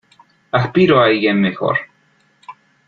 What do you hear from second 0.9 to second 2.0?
a alguien mejor.